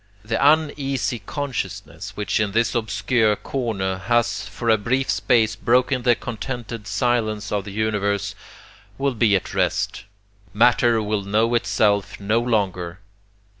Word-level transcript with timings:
The 0.25 0.43
uneasy, 0.43 1.19
consciousness 1.19 2.17
which 2.17 2.39
in 2.39 2.53
this 2.53 2.73
obscure 2.73 3.35
corner 3.35 3.97
has 3.99 4.47
for 4.47 4.67
a 4.67 4.77
brief 4.79 5.11
space 5.11 5.55
broken 5.55 6.01
the 6.01 6.15
contented 6.15 6.87
silence 6.87 7.51
of 7.51 7.65
the 7.65 7.71
universe, 7.71 8.33
will 8.97 9.13
be 9.13 9.35
at 9.35 9.53
rest. 9.53 10.05
Matter 10.55 11.03
will 11.03 11.21
know 11.21 11.53
itself 11.53 12.19
no 12.19 12.39
longer. 12.39 12.97